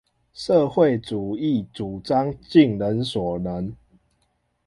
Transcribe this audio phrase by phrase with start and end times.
[0.33, 3.71] 社會主義主張盡人所能